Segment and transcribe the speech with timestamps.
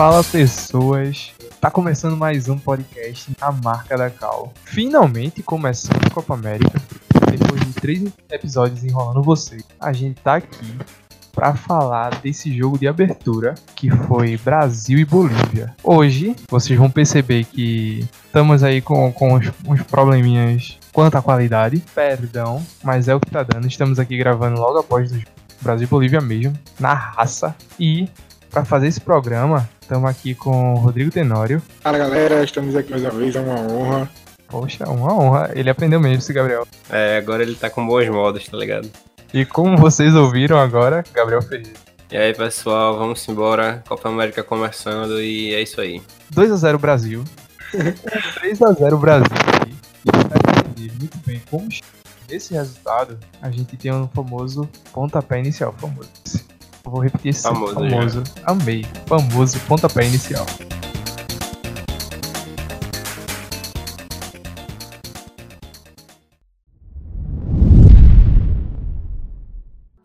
[0.00, 1.30] Fala pessoas,
[1.60, 4.50] tá começando mais um podcast na marca da Cal.
[4.64, 6.80] Finalmente começando a Copa América,
[7.30, 10.78] depois de três episódios enrolando você, a gente tá aqui
[11.34, 15.76] para falar desse jogo de abertura que foi Brasil e Bolívia.
[15.84, 21.84] Hoje vocês vão perceber que estamos aí com, com uns, uns probleminhas quanto à qualidade.
[21.94, 23.66] Perdão, mas é o que tá dando.
[23.66, 25.18] Estamos aqui gravando logo após o
[25.60, 27.54] Brasil e Bolívia mesmo, na raça.
[27.78, 28.08] E
[28.50, 31.60] para fazer esse programa, estamos aqui com o Rodrigo Tenório.
[31.80, 34.08] Fala galera, estamos aqui mais uma vez, é uma honra.
[34.46, 35.50] Poxa, uma honra.
[35.52, 36.64] Ele aprendeu mesmo esse Gabriel.
[36.88, 38.88] É, agora ele tá com boas modas, tá ligado?
[39.34, 41.72] E como vocês ouviram agora, Gabriel Ferreira.
[42.08, 43.82] E aí, pessoal, vamos embora.
[43.88, 46.00] Copa América começando e é isso aí.
[46.30, 47.24] 2 a 0 Brasil.
[48.38, 49.26] 3 a 0 Brasil.
[50.76, 51.66] E muito bem como
[52.28, 56.08] esse resultado, a gente tem um famoso pontapé inicial, famoso.
[56.90, 58.22] Eu vou repetir esse Famoso, famoso.
[58.42, 58.84] Amei.
[59.06, 60.44] Famoso pontapé inicial.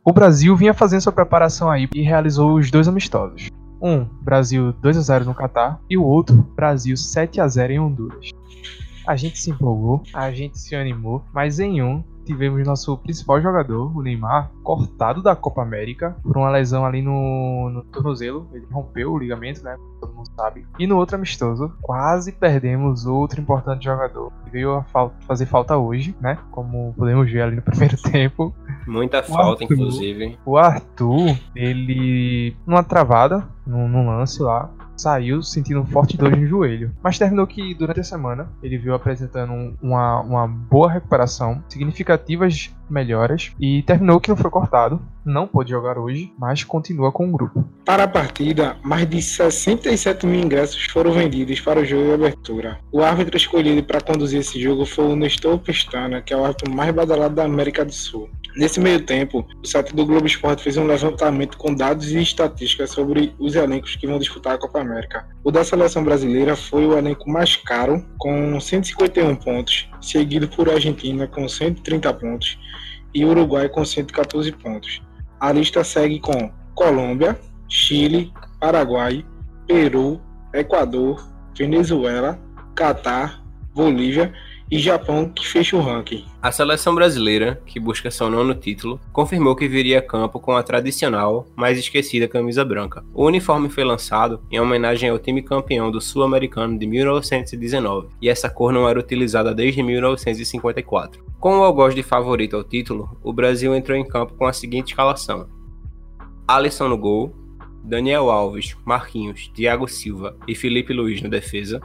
[0.03, 3.49] O Brasil vinha fazendo sua preparação aí e realizou os dois amistosos.
[3.81, 7.79] Um, Brasil 2 a 0 no Catar e o outro, Brasil 7 a 0 em
[7.79, 8.29] Honduras.
[9.07, 13.95] A gente se empolgou, a gente se animou, mas em um tivemos nosso principal jogador,
[13.95, 18.47] o Neymar, cortado da Copa América por uma lesão ali no, no tornozelo.
[18.53, 19.77] Ele rompeu o ligamento, né?
[20.01, 20.65] Todo mundo sabe.
[20.79, 24.31] E no outro amistoso, quase perdemos outro importante jogador.
[24.45, 26.37] que Veio a fal- fazer falta hoje, né?
[26.51, 28.53] Como podemos ver ali no primeiro tempo.
[28.87, 29.73] Muita falta, Arthur.
[29.73, 30.37] inclusive.
[30.45, 36.45] O Arthur, ele, numa travada, num, num lance lá, saiu sentindo um forte dor no
[36.45, 36.91] joelho.
[37.03, 42.73] Mas terminou que durante a semana ele veio apresentando um- uma, uma boa recuperação, significativas
[42.89, 45.01] melhoras e terminou que não foi cortado.
[45.25, 47.67] Não pôde jogar hoje, mas continua com o grupo.
[47.83, 52.79] Para a partida, mais de 67 mil ingressos foram vendidos para o jogo de abertura.
[52.91, 56.71] O árbitro escolhido para conduzir esse jogo foi o Nestor Pestana, que é o árbitro
[56.71, 58.29] mais badalado da América do Sul.
[58.55, 62.91] Nesse meio tempo, o site do Globo Esporte fez um levantamento com dados e estatísticas
[62.91, 65.27] sobre os elencos que vão disputar a Copa América.
[65.43, 71.27] O da seleção brasileira foi o elenco mais caro, com 151 pontos, seguido por Argentina
[71.27, 72.59] com 130 pontos
[73.11, 75.01] e Uruguai com 114 pontos.
[75.39, 79.25] A lista segue com Colômbia, Chile, Paraguai,
[79.67, 80.21] Peru,
[80.53, 82.39] Equador, Venezuela,
[82.75, 83.41] Catar,
[83.73, 84.33] Bolívia
[84.69, 86.25] e Japão que fecha o ranking.
[86.41, 90.63] A seleção brasileira, que busca seu nono título, confirmou que viria a campo com a
[90.63, 93.03] tradicional, mas esquecida camisa branca.
[93.13, 98.49] O uniforme foi lançado em homenagem ao time campeão do Sul-Americano de 1919, e essa
[98.49, 101.23] cor não era utilizada desde 1954.
[101.39, 104.89] Com o algoz de favorito ao título, o Brasil entrou em campo com a seguinte
[104.89, 105.47] escalação:
[106.47, 107.35] Alisson no gol,
[107.83, 111.79] Daniel Alves, Marquinhos, Thiago Silva e Felipe Luiz na defesa,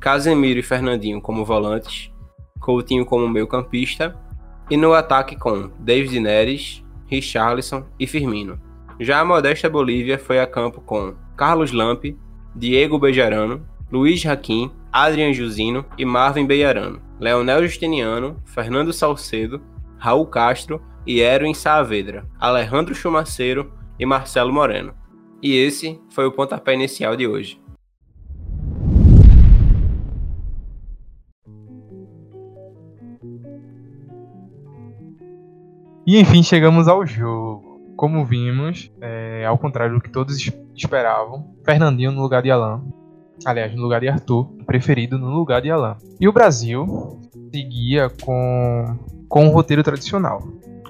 [0.00, 2.10] Casemiro e Fernandinho como volantes,
[2.60, 4.16] Coutinho como meio-campista
[4.70, 8.60] e no ataque com David Neres, Richarlison e Firmino.
[9.00, 12.16] Já a modesta Bolívia foi a campo com Carlos Lampe,
[12.54, 19.60] Diego Bejarano, Luiz Raquim, Adrian Jusino e Marvin Beiarano, Leonel Justiniano, Fernando Salcedo,
[19.98, 24.94] Raul Castro e Erwin Saavedra, Alejandro Chumaceiro e Marcelo Moreno.
[25.42, 27.60] E esse foi o pontapé inicial de hoje.
[36.08, 37.92] E enfim, chegamos ao jogo.
[37.94, 42.82] Como vimos, é, ao contrário do que todos es- esperavam, Fernandinho no lugar de Alan.
[43.44, 45.98] Aliás, no lugar de Arthur, preferido no lugar de Alan.
[46.18, 47.20] E o Brasil
[47.54, 48.96] seguia com,
[49.28, 50.40] com o roteiro tradicional.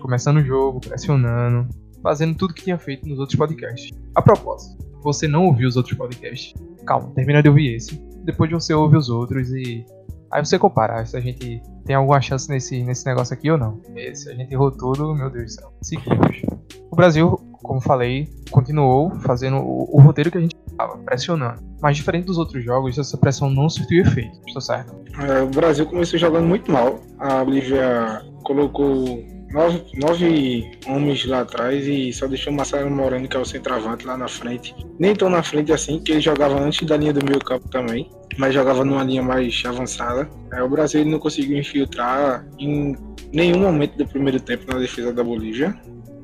[0.01, 1.67] Começando o jogo, pressionando,
[2.01, 3.91] fazendo tudo que tinha feito nos outros podcasts.
[4.15, 6.55] A propósito, você não ouviu os outros podcasts?
[6.87, 8.01] Calma, termina de ouvir esse.
[8.23, 9.85] Depois você ouve os outros e.
[10.31, 13.81] Aí você compara se a gente tem alguma chance nesse, nesse negócio aqui ou não.
[13.97, 15.73] Esse, a gente errou tudo, meu Deus do céu.
[15.83, 16.43] Seguimos.
[16.91, 17.31] O Brasil,
[17.63, 21.63] como falei, continuou fazendo o, o roteiro que a gente estava, pressionando.
[21.81, 24.39] Mas diferente dos outros jogos, essa pressão não surtiu efeito.
[24.47, 24.95] Estou certo?
[25.21, 27.01] É, o Brasil começou jogando muito mal.
[27.19, 33.37] A Bolívia colocou nove, nove homens lá atrás e só deixou o Marcelo Moreno, que
[33.37, 34.75] é o centroavante, lá na frente.
[34.99, 38.11] Nem tão na frente assim, que ele jogava antes da linha do meio campo também,
[38.37, 40.29] mas jogava numa linha mais avançada.
[40.53, 42.97] É, o Brasil não conseguiu infiltrar em
[43.33, 45.75] nenhum momento do primeiro tempo na defesa da Bolívia.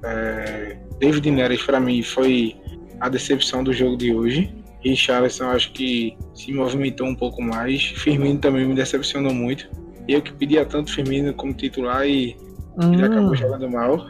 [0.04, 2.56] É, David Neres, para mim, foi
[3.00, 4.54] a decepção do jogo de hoje.
[4.80, 7.82] Richarlison acho que se movimentou um pouco mais.
[7.82, 9.68] Firmino também me decepcionou muito.
[10.06, 12.36] Eu que pedia tanto Firmino como titular e
[12.78, 13.04] ele Hum.
[13.04, 14.06] acabou jogando mal.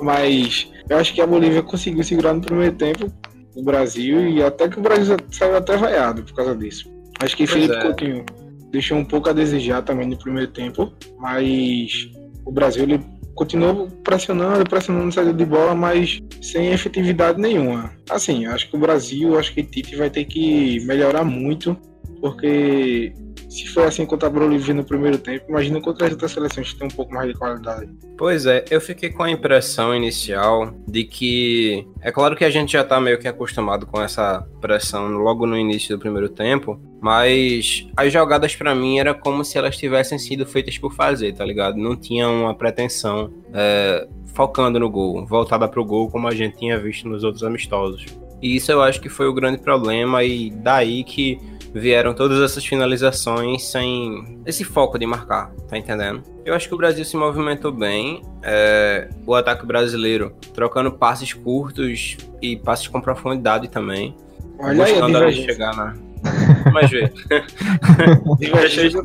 [0.00, 3.12] Mas eu acho que a Bolívia conseguiu segurar no primeiro tempo
[3.54, 6.90] o Brasil e até que o Brasil saiu até vaiado por causa disso.
[7.20, 7.82] Acho que Pois Felipe é.
[7.82, 8.24] Coutinho
[8.70, 12.08] deixou um pouco a desejar também no primeiro tempo, mas
[12.44, 13.00] o Brasil ele
[13.34, 17.90] continuou pressionando, pressionando saída de bola, mas sem efetividade nenhuma.
[18.10, 21.76] Assim, acho que o Brasil, acho que Tite vai ter que melhorar muito,
[22.20, 23.12] porque
[23.52, 26.78] se foi assim contra a Bolívia no primeiro tempo, imagina contra as outras seleções que
[26.78, 27.90] tem um pouco mais de qualidade.
[28.16, 31.86] Pois é, eu fiquei com a impressão inicial de que.
[32.00, 35.56] É claro que a gente já tá meio que acostumado com essa pressão logo no
[35.56, 40.46] início do primeiro tempo, mas as jogadas pra mim era como se elas tivessem sido
[40.46, 41.76] feitas por fazer, tá ligado?
[41.76, 46.78] Não tinha uma pretensão é, focando no gol, voltada pro gol como a gente tinha
[46.78, 48.06] visto nos outros amistosos.
[48.42, 51.38] E isso eu acho que foi o grande problema, e daí que
[51.74, 56.22] vieram todas essas finalizações sem esse foco de marcar, tá entendendo?
[56.44, 62.16] Eu acho que o Brasil se movimentou bem, é, o ataque brasileiro trocando passes curtos
[62.40, 64.16] e passes com profundidade também,
[64.58, 65.52] Olha aí a buscando divergência.
[65.52, 65.94] chegar na.
[66.72, 67.12] Mas vê,
[68.38, 69.02] divergência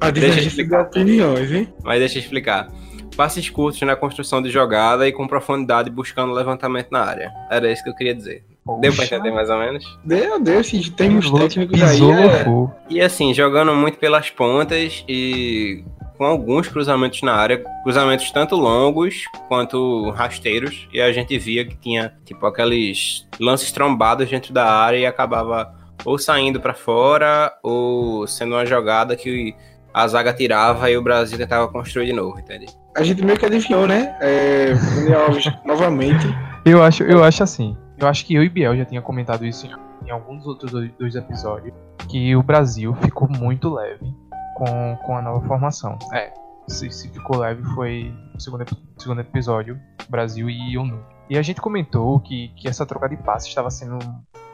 [0.00, 0.82] a divergência de explicar.
[0.82, 1.68] opiniões, hein?
[1.84, 2.68] mas deixa eu explicar.
[3.14, 7.32] Passes curtos na construção de jogada e com profundidade buscando levantamento na área.
[7.50, 8.44] Era isso que eu queria dizer.
[8.80, 9.98] Deu pra Poxa, entender mais ou menos?
[10.04, 11.90] Meu Deus, se tem uns pisou- técnicos aí.
[11.90, 12.36] pisou, É...
[12.44, 12.74] loucou.
[12.90, 15.84] E assim, jogando muito pelas pontas e
[16.18, 21.76] com alguns cruzamentos na área, cruzamentos tanto longos quanto rasteiros, e a gente via que
[21.76, 25.74] tinha tipo aqueles lances trombados dentro da área e acabava
[26.04, 29.54] ou saindo pra fora ou sendo uma jogada que
[29.92, 32.66] a zaga tirava e o Brasil tentava construir de novo, entende?
[32.96, 34.16] A gente meio que adivinhou, né?
[34.20, 36.26] É, Daniel Alves novamente.
[36.64, 37.76] Eu acho, eu acho assim.
[37.98, 41.14] Eu acho que eu e Biel já tinha comentado isso em, em alguns outros dois,
[41.14, 41.74] episódios.
[42.08, 44.14] Que o Brasil ficou muito leve
[44.54, 45.98] com, com a nova formação.
[46.12, 46.32] É,
[46.68, 48.64] se, se ficou leve foi no segundo,
[48.98, 49.78] segundo episódio,
[50.08, 51.00] Brasil e ONU.
[51.28, 53.98] E a gente comentou que, que essa troca de passes estava sendo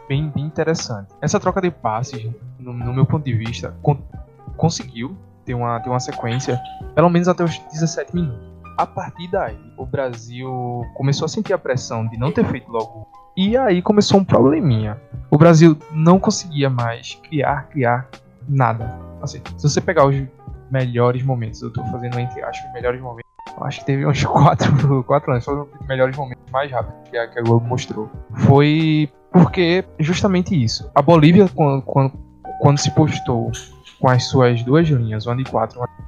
[0.08, 1.12] bem, bem interessante.
[1.20, 4.00] Essa troca de passes, no, no meu ponto de vista, con-
[4.56, 6.58] conseguiu ter uma, ter uma sequência,
[6.94, 8.50] pelo menos até os 17 minutos.
[8.78, 13.06] A partir daí, o Brasil começou a sentir a pressão de não ter feito logo.
[13.36, 15.00] E aí começou um probleminha.
[15.30, 18.08] O Brasil não conseguia mais criar, criar
[18.48, 18.98] nada.
[19.22, 20.16] Assim, se você pegar os
[20.70, 23.22] melhores momentos, eu tô fazendo entre os melhores momentos.
[23.60, 27.28] Acho que teve uns quatro, quatro anos, foram os melhores momentos mais rápidos que a,
[27.28, 28.10] que a Globo mostrou.
[28.46, 30.90] Foi porque justamente isso.
[30.94, 32.12] A Bolívia, quando, quando,
[32.60, 33.50] quando se postou
[33.98, 36.02] com as suas duas linhas, uma de quatro, de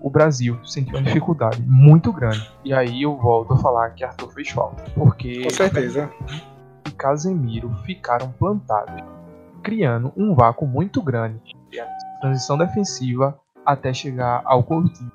[0.00, 2.50] o Brasil sentiu uma dificuldade muito grande.
[2.64, 4.82] E aí eu volto a falar que Arthur fez falta.
[4.94, 6.10] Porque Com certeza.
[6.92, 9.02] Casemiro ficaram plantados,
[9.62, 15.10] criando um vácuo muito grande entre a transição defensiva até chegar ao Coutinho.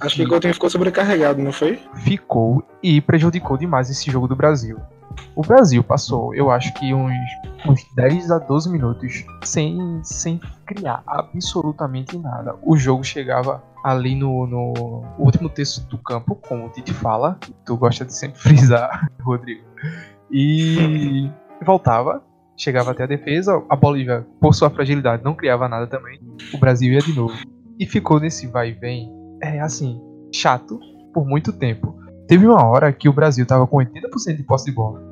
[0.00, 1.80] Acho que o Coutinho ficou sobrecarregado, não foi?
[2.04, 4.78] ficou e prejudicou demais esse jogo do Brasil.
[5.34, 7.12] O Brasil passou, eu acho que uns,
[7.66, 12.56] uns 10 a 12 minutos sem, sem criar absolutamente nada.
[12.62, 17.76] O jogo chegava ali no, no último terço do campo, como o Tite fala, tu
[17.76, 19.64] gosta de sempre frisar, Rodrigo.
[20.32, 21.30] E
[21.64, 22.22] voltava,
[22.56, 26.18] chegava até a defesa, a Bolívia, por sua fragilidade, não criava nada também.
[26.54, 27.34] O Brasil ia de novo.
[27.78, 30.00] E ficou nesse vai e vem, é assim,
[30.32, 30.78] chato
[31.12, 31.94] por muito tempo.
[32.26, 35.02] Teve uma hora que o Brasil tava com 80% de posse de bola.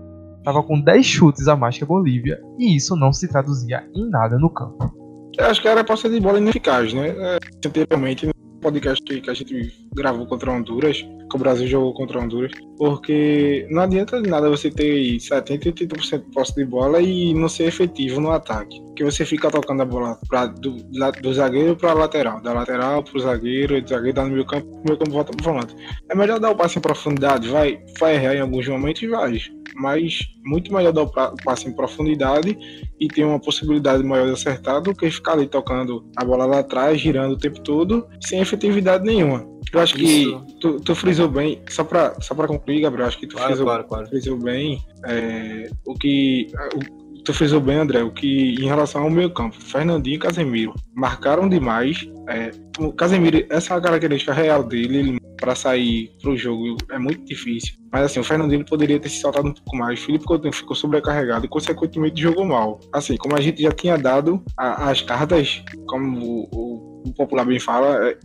[0.42, 2.40] Tava com 10 chutes a mais que a Bolívia.
[2.58, 4.90] E isso não se traduzia em nada no campo.
[5.36, 7.08] Eu acho que era posse de bola ineficaz, né?
[7.08, 8.30] É, anteriormente,
[8.60, 13.82] podcast que a gente gravou contra Honduras, que o Brasil jogou contra Honduras, porque não
[13.82, 18.20] adianta de nada você ter 70, 80% de posse de bola e não ser efetivo
[18.20, 18.80] no ataque.
[18.86, 20.76] Porque você fica tocando a bola pra, do,
[21.22, 24.66] do zagueiro para lateral, da lateral pro zagueiro, e do zagueiro dá no meio campo,
[24.66, 25.74] o meio campo volta pro volante.
[26.08, 29.38] É melhor dar o passe em profundidade, vai, vai errar em alguns momentos, vai.
[29.76, 32.56] Mas muito melhor dar o o passe em profundidade
[32.98, 36.60] e ter uma possibilidade maior de acertar do que ficar ali tocando a bola lá
[36.60, 39.46] atrás, girando o tempo todo, sem efetividade nenhuma.
[39.72, 40.44] Eu acho Isso.
[40.46, 43.48] que tu, tu frisou bem, só pra, só pra concluir, Gabriel, acho que tu Claro,
[43.48, 44.06] frisou, claro, claro.
[44.08, 46.46] frisou bem é, o que.
[46.76, 50.74] o- tu frisou bem, André, o que em relação ao meio campo, Fernandinho e Casemiro
[50.94, 52.08] marcaram demais.
[52.28, 56.98] É, o Casemiro, essa é a característica real dele, ele para sair pro jogo é
[56.98, 57.74] muito difícil.
[57.92, 59.98] Mas assim, o Fernandinho poderia ter se soltado um pouco mais.
[60.00, 62.78] O Felipe Coutinho ficou sobrecarregado e consequentemente jogou mal.
[62.92, 67.44] Assim, como a gente já tinha dado a- as cartas, como o, o- o popular
[67.44, 68.18] bem fala, é,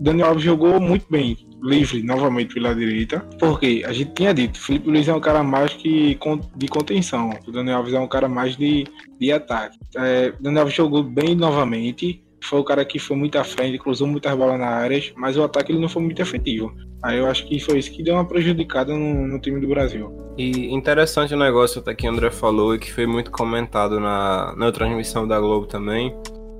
[0.00, 4.90] Daniel Alves jogou muito bem, livre novamente pela direita, porque a gente tinha dito, Felipe
[4.90, 6.18] Luiz é um cara mais que
[6.56, 8.84] de contenção, o Daniel Alves é um cara mais de,
[9.20, 9.78] de ataque.
[9.96, 14.06] É, Daniel Alves jogou bem novamente, foi o cara que foi muito à frente, cruzou
[14.06, 16.74] muitas bolas na área, mas o ataque ele não foi muito efetivo.
[17.02, 20.12] Aí eu acho que foi isso que deu uma prejudicada no, no time do Brasil.
[20.36, 24.54] E interessante o negócio até que o André falou e que foi muito comentado na,
[24.56, 26.14] na transmissão da Globo também,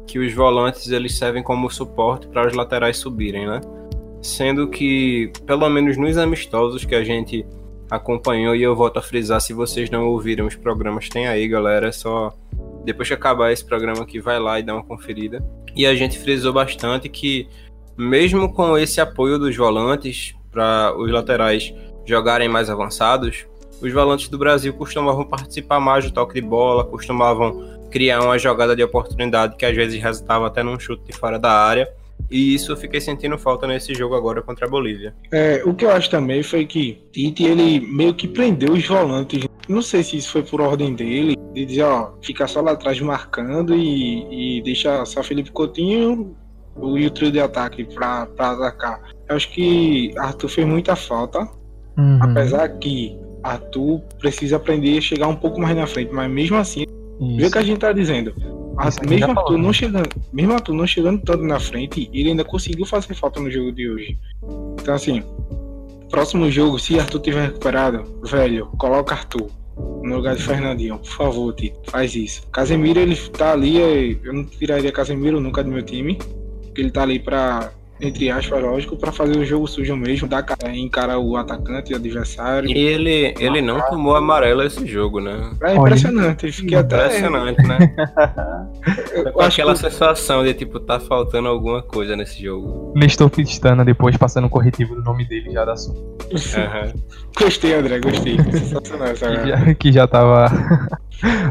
[0.06, 3.61] que os volantes eles servem como suporte para os laterais subirem, né?
[4.21, 7.44] Sendo que, pelo menos nos amistosos que a gente
[7.90, 11.88] acompanhou, e eu volto a frisar, se vocês não ouviram os programas, tem aí, galera,
[11.88, 12.32] é só
[12.85, 15.44] depois que acabar esse programa aqui, vai lá e dá uma conferida.
[15.75, 17.49] E a gente frisou bastante que,
[17.97, 21.73] mesmo com esse apoio dos volantes para os laterais
[22.04, 23.47] jogarem mais avançados,
[23.83, 28.75] os volantes do Brasil costumavam participar mais do toque de bola, costumavam criar uma jogada
[28.75, 31.89] de oportunidade que às vezes resultava até num chute de fora da área.
[32.31, 35.15] E isso eu fiquei sentindo falta nesse jogo agora contra a Bolívia.
[35.31, 39.45] É, o que eu acho também foi que Tite ele meio que prendeu os volantes.
[39.69, 42.99] Não sei se isso foi por ordem dele, de dizer, ó, fica só lá atrás
[43.01, 46.35] marcando e, e deixa só Felipe Coutinho
[46.97, 49.01] e o trio de ataque para atacar.
[49.29, 51.41] Eu acho que Arthur fez muita falta,
[51.99, 52.19] uhum.
[52.23, 56.85] apesar que Arthur precisa aprender a chegar um pouco mais na frente, mas mesmo assim,
[57.37, 58.35] vê o que a gente tá dizendo.
[59.09, 63.15] mesmo Arthur, não chegando, mesmo Arthur não chegando tanto na frente, ele ainda conseguiu fazer
[63.15, 64.19] falta no jogo de hoje.
[64.81, 65.23] Então assim,
[66.11, 69.51] próximo jogo, se Arthur tiver recuperado, velho, coloca Arthur
[70.03, 72.47] no lugar de Fernandinho, por favor, Tito, faz isso.
[72.49, 76.19] Casemiro, ele tá ali, eu não tiraria Casemiro nunca do meu time,
[76.63, 80.44] porque ele tá ali pra entre aspas, lógico, para fazer o jogo sujo mesmo, dar
[80.75, 82.68] encarar o atacante e o adversário.
[82.68, 85.52] E ele, ele não tomou amarelo esse jogo, né?
[85.62, 87.06] É impressionante, eu fiquei até.
[87.06, 87.78] Impressionante, né?
[89.32, 89.78] Com aquela que...
[89.78, 92.92] sensação de tipo, tá faltando alguma coisa nesse jogo.
[92.97, 95.94] Nestor Pistana depois passando o corretivo do nome dele já da sua.
[95.94, 97.02] Uhum.
[97.38, 98.37] Gostei, André, gostei.
[98.37, 100.47] Sensacional essa que já, que já tava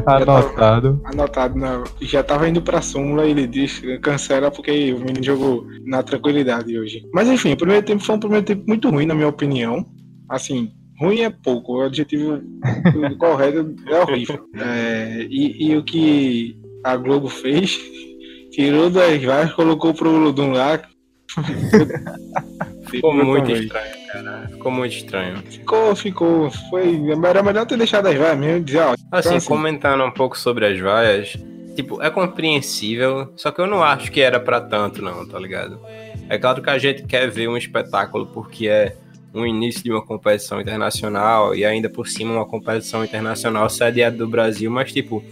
[0.06, 0.98] anotado.
[0.98, 1.84] Tava anotado, não.
[2.00, 6.78] Já tava indo pra súmula e ele disse, cancela porque o menino jogou na tranquilidade
[6.78, 7.02] hoje.
[7.12, 9.84] Mas enfim, o primeiro tempo foi um primeiro tempo muito ruim, na minha opinião.
[10.28, 12.40] Assim, ruim é pouco, o adjetivo
[13.18, 14.48] correto é horrível.
[14.56, 17.78] É, e, e, o que a Globo fez,
[18.50, 20.80] tirou das vaias, colocou pro Ludum lá.
[22.90, 24.48] Ficou muito estranho, cara.
[24.48, 25.38] Ficou muito estranho.
[25.38, 26.50] Ficou, ficou.
[26.70, 27.00] Foi.
[27.26, 28.64] Era melhor ter deixado as vaias mesmo.
[28.64, 31.36] Dizer, ó, assim, então, assim, comentando um pouco sobre as vaias,
[31.74, 35.80] tipo, é compreensível, só que eu não acho que era para tanto, não, tá ligado?
[36.28, 38.94] É claro que a gente quer ver um espetáculo porque é
[39.34, 44.28] um início de uma competição internacional e ainda por cima uma competição internacional sediada do
[44.28, 45.22] Brasil, mas tipo,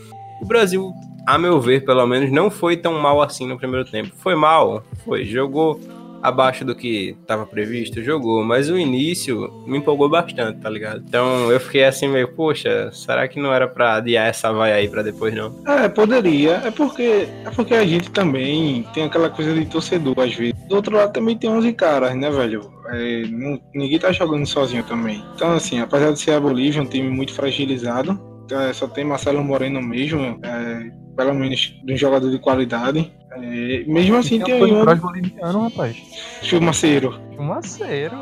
[0.40, 0.92] o Brasil,
[1.26, 4.10] a meu ver, pelo menos, não foi tão mal assim no primeiro tempo.
[4.16, 5.78] Foi mal, foi, jogou
[6.22, 11.02] abaixo do que estava previsto, jogou, mas o início me empolgou bastante, tá ligado?
[11.06, 14.88] Então eu fiquei assim meio, poxa, será que não era pra adiar essa vai aí
[14.88, 15.54] pra depois não?
[15.66, 16.62] É, poderia.
[16.64, 20.54] É porque é porque a gente também tem aquela coisa de torcedor às vezes.
[20.68, 22.70] Do outro lado também tem 11 caras, né, velho?
[22.92, 25.24] É, não, ninguém tá jogando sozinho também.
[25.34, 28.18] Então, assim, apesar de ser a Bolívia um time muito fragilizado,
[28.52, 33.12] é, só tem Marcelo Moreno mesmo, é, pelo menos de um jogador de qualidade.
[33.32, 35.96] É, mesmo assim tem, tem um boliviano, rapaz.
[36.42, 37.18] Chumaceiro.
[37.36, 38.16] Chumaceiro.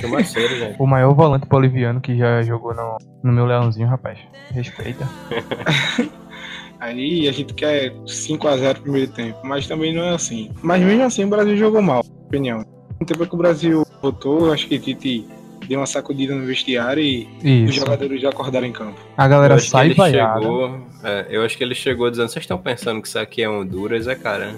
[0.00, 0.76] Chumaceiro, velho.
[0.78, 4.18] O maior volante boliviano que já jogou no, no meu leãozinho, rapaz.
[4.50, 5.06] Respeita.
[6.80, 10.50] Aí a gente quer 5x0 no primeiro tempo, mas também não é assim.
[10.62, 12.64] Mas mesmo assim o Brasil jogou mal, opinião.
[13.00, 15.26] No tempo que o Brasil votou, acho que Tite
[15.68, 17.70] deu uma sacudida no vestiário e Isso.
[17.70, 18.98] os jogadores já acordaram em campo.
[19.16, 20.40] A galera sai vaiada.
[20.40, 23.48] Chegou, é, eu acho que ele chegou dizendo, vocês estão pensando que isso aqui é
[23.48, 24.54] Honduras, é cara.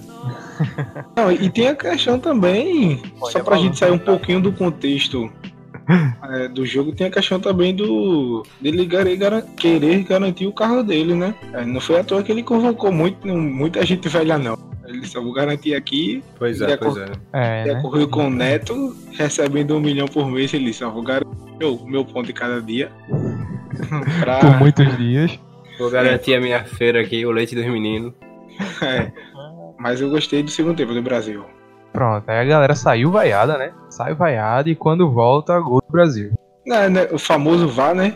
[1.17, 5.31] Não, e tem a questão também, Pode só pra gente sair um pouquinho do contexto
[6.31, 8.89] é, do jogo, tem a questão também do dele
[9.57, 11.35] querer garantir o carro dele, né?
[11.53, 14.70] É, não foi à toa que ele convocou muito, muita gente velha, não.
[14.91, 16.23] Ele só vou garantir aqui.
[16.39, 17.13] Pois é, pois é.
[17.33, 17.83] é né?
[17.83, 22.05] correu com o Neto, recebendo um milhão por mês, ele só vou garantir o meu
[22.05, 22.91] ponto de cada dia.
[24.21, 24.41] pra...
[24.41, 25.39] Por muitos dias.
[25.79, 28.13] Vou garantir a minha feira aqui, o leite dos meninos.
[28.83, 29.11] É.
[29.79, 31.43] Mas eu gostei do segundo tempo do Brasil.
[31.93, 33.73] Pronto, aí a galera saiu vaiada, né?
[33.89, 36.33] Sai vaiada e quando volta, gol do Brasil.
[36.67, 37.09] É, né?
[37.11, 38.15] O famoso VAR, né?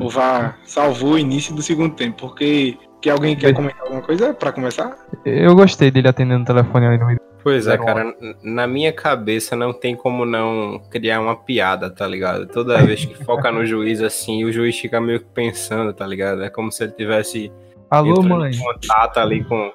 [0.00, 4.32] O VAR salvou o início do segundo tempo, porque que alguém quer comentar alguma coisa
[4.32, 4.96] para começar?
[5.26, 7.20] Eu gostei dele atendendo o telefone ali no meio.
[7.42, 12.46] Pois é, cara, na minha cabeça não tem como não criar uma piada, tá ligado?
[12.46, 16.42] Toda vez que foca no juiz assim, o juiz fica meio que pensando, tá ligado?
[16.42, 17.52] É como se ele tivesse
[17.90, 18.52] Alô, mãe.
[18.52, 19.70] em contato ali com,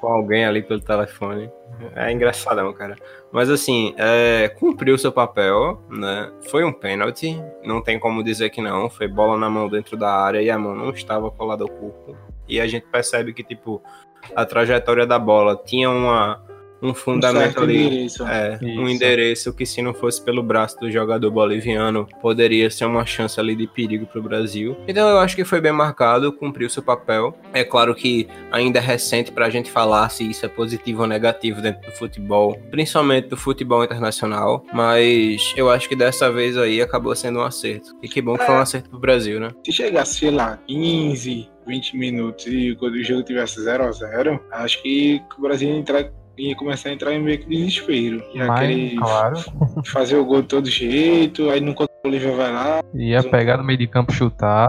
[0.00, 1.48] com alguém ali pelo telefone.
[1.94, 2.96] É engraçadão, cara.
[3.30, 6.32] Mas assim, é, cumpriu seu papel, né?
[6.50, 8.90] Foi um pênalti, não tem como dizer que não.
[8.90, 12.25] Foi bola na mão dentro da área e a mão não estava colada ao corpo.
[12.48, 13.82] E a gente percebe que, tipo,
[14.34, 16.42] a trajetória da bola tinha uma,
[16.82, 17.84] um fundamento certo ali.
[17.84, 18.26] endereço.
[18.26, 18.94] É, um Isso.
[18.94, 23.54] endereço que se não fosse pelo braço do jogador boliviano, poderia ser uma chance ali
[23.54, 24.76] de perigo pro Brasil.
[24.86, 27.36] Então eu acho que foi bem marcado, cumpriu seu papel.
[27.52, 31.60] É claro que ainda é recente pra gente falar se isso é positivo ou negativo
[31.60, 37.14] dentro do futebol, principalmente do futebol internacional, mas eu acho que dessa vez aí acabou
[37.14, 37.96] sendo um acerto.
[38.02, 39.50] E que bom que foi um acerto pro Brasil, né?
[39.64, 44.40] Se chegasse, sei lá, 15, 20 minutos e quando o jogo tivesse 0 a 0
[44.52, 46.04] acho que o Brasil ia, entrar,
[46.38, 48.22] ia começar a entrar em meio que desespero.
[48.34, 49.36] Ia Mas, querer claro,
[49.86, 52.80] fazer o gol de todo jeito, aí não o Bolívia vai lá.
[52.94, 54.68] ia pegar no meio de campo chutar.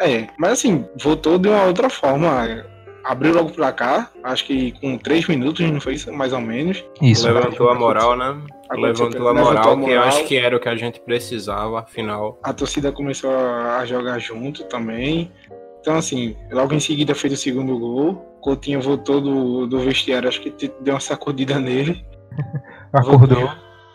[0.00, 2.64] É, É, mas assim, voltou de uma outra forma.
[3.02, 6.84] Abriu logo o placar, acho que com 3 minutos, não foi isso, mais ou menos.
[7.00, 7.26] isso.
[7.26, 8.26] Levantou a moral, né?
[8.68, 10.04] Aconteceu- Levantou a levantou moral, a que eu moral.
[10.04, 12.38] acho que era o que a gente precisava, afinal.
[12.44, 15.32] A torcida começou a jogar junto também.
[15.80, 18.14] Então, assim, logo em seguida fez o segundo gol.
[18.40, 22.04] Coutinho voltou do, do vestiário, acho que te- deu uma sacudida nele.
[22.92, 23.50] Acordou.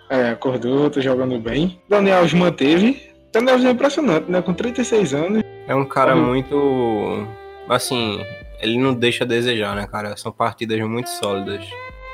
[0.09, 1.79] É, acordou, tô jogando bem.
[1.89, 3.01] Daniel Alves manteve.
[3.33, 4.41] Daniel Alves é impressionante, né?
[4.41, 5.43] Com 36 anos.
[5.67, 6.21] É um cara Olha.
[6.23, 7.27] muito.
[7.67, 8.19] Assim,
[8.61, 10.15] ele não deixa a desejar, né, cara?
[10.15, 11.65] São partidas muito sólidas.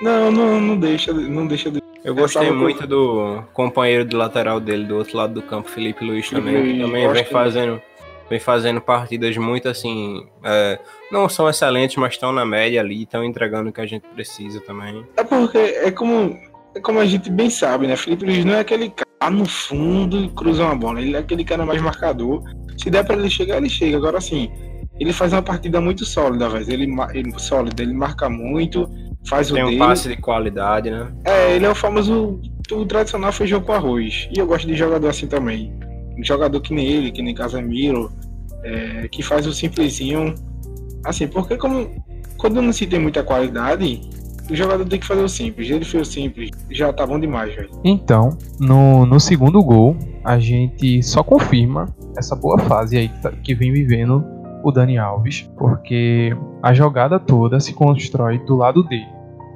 [0.02, 1.80] Não, não, não deixa, não deixa de.
[1.80, 5.70] Eu Eu gostei com- muito do companheiro de lateral dele, do outro lado do campo,
[5.70, 6.64] Felipe Luiz Felipe também.
[6.64, 7.80] que Luiz, também eu vem fazendo,
[8.32, 10.26] vem fazendo partidas muito assim.
[10.42, 10.80] é,
[11.12, 14.62] não são excelentes, mas estão na média ali, estão entregando o que a gente precisa
[14.62, 15.06] também.
[15.18, 16.40] É porque é como,
[16.74, 17.98] é como a gente bem sabe, né?
[17.98, 21.02] Felipe Luiz não é aquele cara lá no fundo e cruza uma bola.
[21.02, 22.42] Ele é aquele cara mais marcador.
[22.78, 23.98] Se der pra ele chegar, ele chega.
[23.98, 24.50] Agora sim,
[24.98, 26.72] ele faz uma partida muito sólida, velho.
[26.72, 28.90] Ele, ele sólida, ele marca muito,
[29.28, 29.80] faz Tem o um dele.
[29.80, 31.12] passe de qualidade, né?
[31.26, 32.40] É, ele é o famoso
[32.72, 34.30] o tradicional feijão com arroz.
[34.34, 35.78] E eu gosto de jogador assim também.
[36.22, 38.12] Um jogador que nem ele, que nem Casemiro,
[38.64, 40.36] é, que faz o simplesinho.
[41.04, 41.90] Assim, porque como
[42.38, 44.02] quando não se tem muita qualidade,
[44.48, 45.68] o jogador tem que fazer o simples.
[45.68, 47.72] Ele fez o simples, já tá bom demais, velho.
[47.84, 53.32] Então, no, no segundo gol, a gente só confirma essa boa fase aí que, tá-
[53.32, 54.24] que vem vivendo
[54.64, 59.08] o Dani Alves, porque a jogada toda se constrói do lado dele.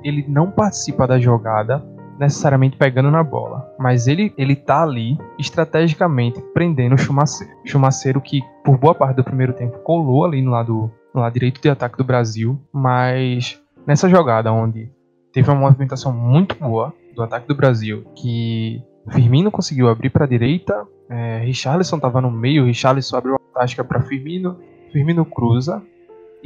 [0.03, 1.83] Ele não participa da jogada
[2.19, 7.53] necessariamente pegando na bola, mas ele ele tá ali estrategicamente prendendo o Chumaceiro.
[7.65, 11.61] Chumaceiro que por boa parte do primeiro tempo colou ali no lado no lado direito
[11.61, 14.91] de ataque do Brasil, mas nessa jogada onde
[15.31, 20.27] teve uma movimentação muito boa do ataque do Brasil, que Firmino conseguiu abrir para a
[20.27, 24.57] direita, é, Richarlison estava no meio, Richarlison abriu a tática para Firmino,
[24.91, 25.81] Firmino cruza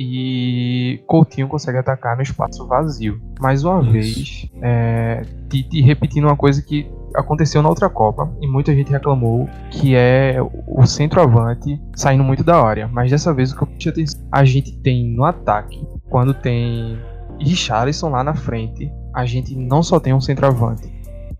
[0.01, 3.21] e Coutinho consegue atacar no espaço vazio.
[3.37, 3.91] Mais uma Isso.
[3.91, 9.49] vez, é, Tite repetindo uma coisa que aconteceu na outra Copa e muita gente reclamou,
[9.69, 12.87] que é o centroavante saindo muito da área.
[12.87, 16.97] Mas dessa vez o que eu prestei atenção, a gente tem no ataque, quando tem
[17.37, 20.89] Richarlison lá na frente, a gente não só tem um centroavante,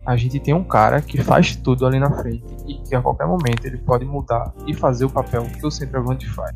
[0.06, 3.26] a gente tem um cara que faz tudo ali na frente e que a qualquer
[3.26, 6.54] momento ele pode mudar e fazer o papel que o centroavante faz.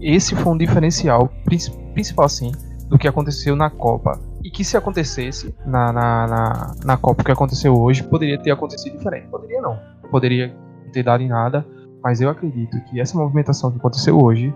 [0.00, 2.52] Esse foi um diferencial princi- principal assim
[2.88, 7.30] do que aconteceu na Copa e que se acontecesse na, na, na, na Copa que
[7.30, 9.28] aconteceu hoje poderia ter acontecido diferente.
[9.28, 9.78] Poderia não,
[10.10, 10.48] poderia
[10.84, 11.64] não ter dado em nada,
[12.02, 14.52] mas eu acredito que essa movimentação que aconteceu hoje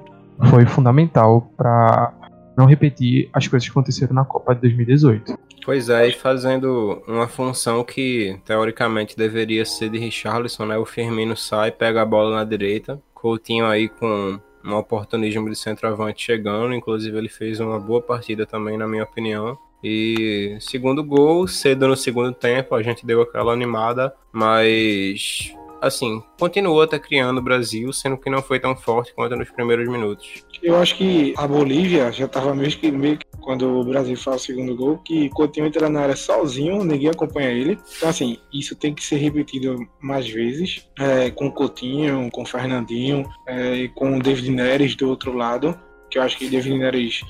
[0.50, 2.12] foi fundamental para
[2.57, 5.38] não repetir as coisas que aconteceram na Copa de 2018.
[5.64, 10.76] Pois é, e fazendo uma função que teoricamente deveria ser de Richarlison, né?
[10.76, 16.24] O Firmino sai, pega a bola na direita, Coutinho aí com um oportunismo de centroavante
[16.24, 19.59] chegando, inclusive ele fez uma boa partida também, na minha opinião.
[19.83, 25.55] E segundo gol, cedo no segundo tempo, a gente deu aquela animada, mas
[25.87, 29.87] assim, continuou até criando o Brasil, sendo que não foi tão forte quanto nos primeiros
[29.87, 30.42] minutos.
[30.62, 34.44] Eu acho que a Bolívia já tava meio que, meio quando o Brasil faz o
[34.46, 37.78] segundo gol, que Coutinho entra na área sozinho, ninguém acompanha ele.
[37.96, 43.74] Então, assim, isso tem que ser repetido mais vezes, é, com Coutinho, com Fernandinho, é,
[43.74, 45.78] e com o David Neres do outro lado,
[46.11, 47.20] que eu acho que David Neres,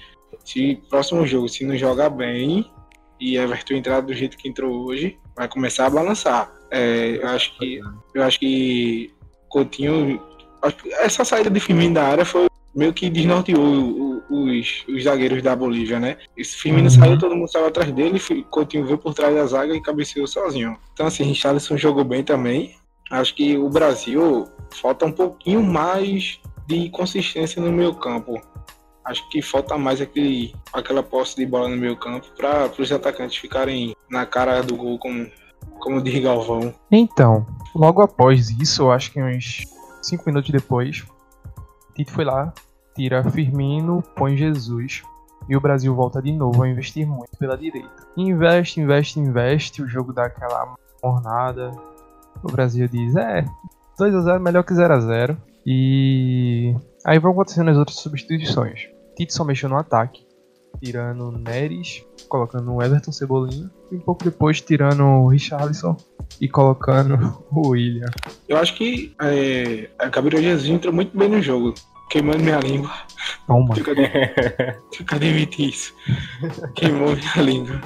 [0.45, 2.65] se próximo jogo, se não jogar bem,
[3.21, 6.53] e Everton entrar do jeito que entrou hoje, vai começar a balançar.
[6.71, 7.81] É, eu acho que
[8.15, 9.11] eu acho que
[9.49, 10.21] Coutinho.
[10.63, 14.04] acho que Essa saída de Firmino da área foi meio que desnorteou o- o-
[14.43, 16.17] os, os zagueiros da Bolívia, né?
[16.37, 16.91] Esse Firmino Uhum.
[16.91, 18.21] saiu, todo mundo saiu atrás dele,
[18.51, 20.77] Coutinho veio por trás da zaga e cabeceou sozinho.
[20.93, 22.75] Então, assim, Richarlison jogou bem também.
[23.11, 28.41] Acho que o Brasil falta um pouquinho mais de consistência no meio campo.
[29.05, 33.37] Acho que falta mais aquele, aquela posse de bola no meio campo para os atacantes
[33.37, 35.31] ficarem na cara do gol, como,
[35.79, 36.75] como diz Galvão.
[36.91, 39.65] Então, logo após isso, acho que uns
[40.03, 41.05] 5 minutos depois,
[41.95, 42.53] Tite foi lá,
[42.95, 45.03] tira Firmino, põe Jesus
[45.49, 48.07] E o Brasil volta de novo a investir muito pela direita.
[48.17, 51.71] Investe, investe, investe, o jogo dá aquela mornada.
[52.43, 53.45] O Brasil diz, é,
[53.99, 58.89] 2 a 0 melhor que 0 a 0 E aí vão acontecendo as outras substituições.
[59.17, 60.27] Tite só mexeu no ataque,
[60.83, 63.71] tirando Neres, colocando o Everton Cebolinha.
[63.93, 65.97] E um pouco depois tirando o Richarlison
[66.41, 68.11] e colocando o William.
[68.49, 71.75] Eu acho que é, a Gabriel Jesus entrou muito bem no jogo.
[72.09, 72.93] Queimando minha língua.
[73.47, 73.75] Toma.
[73.75, 75.95] Fica de admitir isso.
[76.75, 77.81] Queimou minha língua.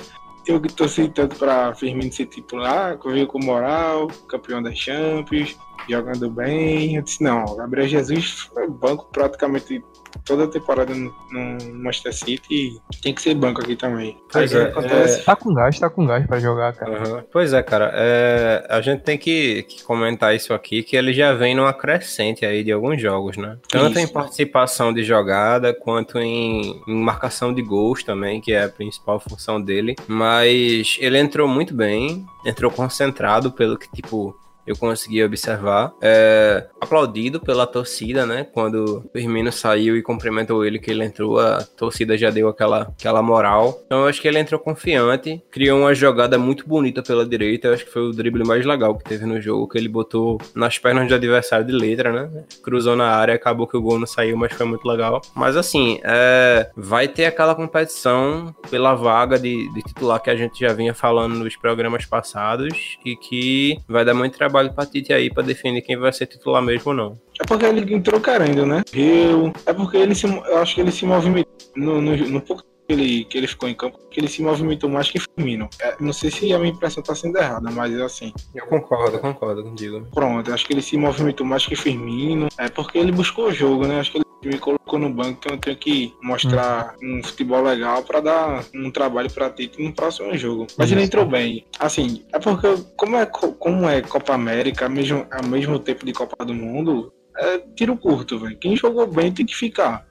[0.46, 5.58] Eu que torci tanto pra Firmino ser titular, que veio com moral, campeão da Champions,
[5.88, 6.96] jogando bem.
[6.96, 9.84] Eu disse, não, Gabriel Jesus foi banco praticamente
[10.24, 14.16] toda a temporada no, no Manchester City tem que ser banco aqui também.
[14.30, 15.24] Pois é, que acontece?
[15.24, 16.98] Tá com gás, tá com gás pra jogar, cara.
[16.98, 17.24] Aham.
[17.32, 17.90] Pois é, cara.
[17.94, 22.44] é, a gente tem que, que comentar isso aqui, que ele já vem numa crescente
[22.44, 23.58] aí de alguns jogos, né?
[23.68, 24.12] Tanto em Isso.
[24.12, 29.60] participação de jogada, quanto em, em marcação de gols também, que é a principal função
[29.60, 29.96] dele.
[30.06, 34.36] Mas ele entrou muito bem, entrou concentrado, pelo que, tipo,
[34.68, 35.92] eu consegui observar.
[36.00, 38.46] É, aplaudido pela torcida, né?
[38.52, 42.82] Quando o Firmino saiu e cumprimentou ele que ele entrou, a torcida já deu aquela,
[42.82, 43.82] aquela moral.
[43.86, 47.68] Então eu acho que ele entrou confiante, criou uma jogada muito bonita pela direita.
[47.68, 50.38] Eu acho que foi o drible mais legal que teve no jogo, que ele botou
[50.54, 52.44] nas pernas do adversário de letra, né?
[52.62, 55.20] Cruzou na área, acabou que o gol não saiu, mas foi muito legal.
[55.34, 60.60] Mas assim, é, vai ter aquela competição pela vaga de, de titular que a gente
[60.60, 65.32] já vinha falando nos programas passados e que vai dar muito trabalho pra Tite aí
[65.32, 67.18] pra definir quem vai ser titular mesmo ou não.
[67.40, 68.82] É porque ele entrou querendo, né?
[68.92, 72.64] Eu, é porque ele se, eu acho que ele se movimentou no, no, no pouco
[72.88, 75.68] ele, que ele ficou em campo, que ele se movimentou mais que Firmino.
[75.80, 78.32] É, não sei se a minha impressão tá sendo errada, mas é assim.
[78.54, 80.06] Eu concordo, concordo contigo.
[80.12, 82.48] Pronto, acho que ele se movimentou mais que Firmino.
[82.56, 84.00] É porque ele buscou o jogo, né?
[84.00, 88.02] Acho que ele me colocou no banco, então eu tenho que mostrar um futebol legal
[88.04, 90.66] pra dar um trabalho pra Tite no próximo jogo.
[90.78, 91.08] Mas ele Isso.
[91.08, 91.66] entrou bem.
[91.78, 96.12] Assim, é porque como é, co- como é Copa América, mesmo, ao mesmo tempo de
[96.12, 98.56] Copa do Mundo, é tiro curto, velho.
[98.58, 100.06] Quem jogou bem tem que ficar.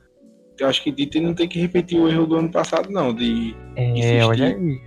[0.59, 3.55] Eu acho que Tite não tem que repetir o erro do ano passado, não, de
[3.75, 4.23] É, Insistir.
[4.23, 4.79] olha aí.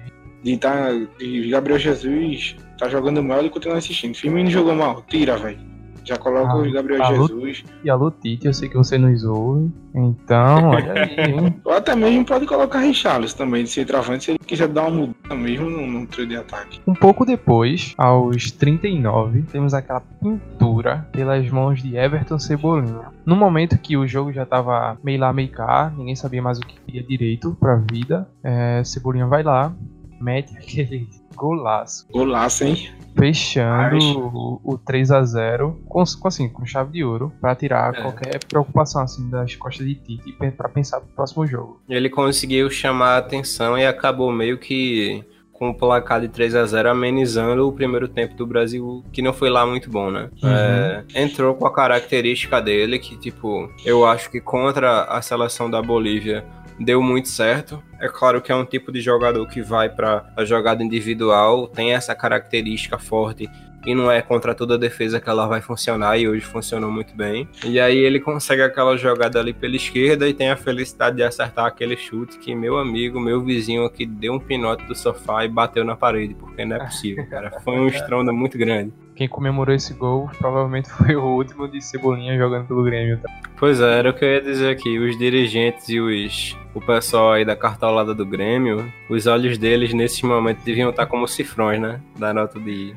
[0.42, 4.14] de, tá, de Gabriel Jesus tá jogando mal e continua assistindo.
[4.14, 5.58] Firmino jogou mal, tira, velho.
[6.04, 7.04] Já coloca Ah, o Gabriel?
[7.04, 7.64] Jesus.
[7.84, 9.70] E alô, Tite, eu sei que você nos ouve.
[9.94, 11.60] Então, olha aí, hein?
[11.64, 15.34] Ou até mesmo pode colocar Richarlison também, de centroavante, se ele quiser dar uma mudança
[15.34, 16.80] mesmo no, no trio de ataque.
[16.86, 23.08] Um pouco depois, aos 39, temos aquela pintura pelas mãos de Everton Cebolinha.
[23.24, 26.62] No momento que o jogo já tava meio lá, meio cá, ninguém sabia mais o
[26.62, 29.72] que queria direito pra vida, é, Cebolinha vai lá,
[30.20, 32.90] mete aquele golaço, Golaço, hein?
[33.16, 37.54] fechando Mas- o, o 3 a 0 com, com, assim, com chave de ouro, pra
[37.54, 38.02] tirar É.
[38.02, 41.80] qualquer preocupação assim das costas de Tite e pra pensar pro próximo jogo.
[41.88, 46.64] Ele conseguiu chamar a atenção e acabou meio que com o placar de 3 a
[46.64, 50.30] 0 amenizando o primeiro tempo do Brasil, que não foi lá muito bom, né?
[50.42, 50.48] Uhum.
[50.48, 55.82] É, entrou com a característica dele, que, tipo, eu acho que contra a seleção da
[55.82, 56.46] Bolívia
[56.80, 57.82] deu muito certo.
[58.00, 61.92] É claro que é um tipo de jogador que vai para a jogada individual, tem
[61.92, 63.48] essa característica forte
[63.86, 67.14] e não é contra toda a defesa que ela vai funcionar e hoje funcionou muito
[67.14, 67.48] bem.
[67.64, 71.66] E aí ele consegue aquela jogada ali pela esquerda e tem a felicidade de acertar
[71.66, 75.84] aquele chute que meu amigo, meu vizinho aqui deu um pinote do sofá e bateu
[75.84, 77.50] na parede, porque não é possível, cara.
[77.62, 78.92] Foi um estrondo muito grande.
[79.14, 83.18] Quem comemorou esse gol provavelmente foi o último de Cebolinha jogando pelo Grêmio.
[83.18, 83.28] tá?
[83.58, 84.98] Pois é, era o que eu ia dizer aqui.
[84.98, 90.22] Os dirigentes e os, o pessoal aí da cartolada do Grêmio, os olhos deles nesses
[90.22, 92.00] momentos deviam estar como cifrões, né?
[92.18, 92.94] Da nota de,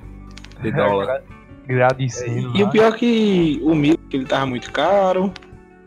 [0.63, 1.21] de dólar.
[1.69, 2.51] Agradecendo.
[2.57, 2.71] E o lá.
[2.71, 5.31] pior é que o Milan, que ele tava muito caro,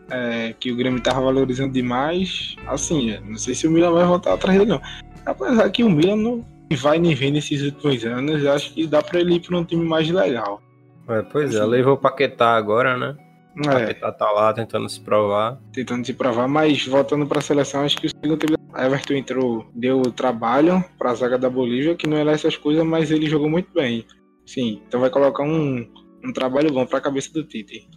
[0.09, 2.55] é, que o Grêmio tava valorizando demais.
[2.67, 4.81] Assim, é, não sei se o Milan vai voltar atrás dele, não.
[5.25, 6.45] Apesar que o Milan não
[6.77, 9.85] vai nem vem nesses últimos anos, acho que dá pra ele ir pra um time
[9.85, 10.61] mais legal.
[11.07, 13.15] É, pois é, levou o Paquetá agora, né?
[13.55, 15.57] O É, Paquetá tá lá tentando se provar.
[15.71, 20.01] tentando se provar, mas voltando pra seleção, acho que o segundo tempo Everton entrou, deu
[20.11, 24.05] trabalho pra zaga da Bolívia, que não era essas coisas, mas ele jogou muito bem.
[24.47, 25.85] Sim, então vai colocar um,
[26.23, 27.87] um trabalho bom pra cabeça do Tite.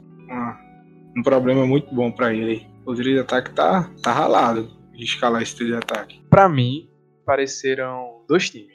[1.16, 2.66] Um problema muito bom pra ele.
[2.84, 6.20] O trio de ataque tá, tá ralado de escalar esse trio de ataque.
[6.28, 6.88] Pra mim,
[7.24, 8.74] pareceram dois times.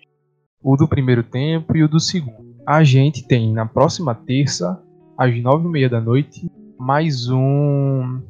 [0.63, 2.55] O do primeiro tempo e o do segundo.
[2.65, 4.81] A gente tem na próxima terça,
[5.17, 8.21] às nove e meia da noite, mais um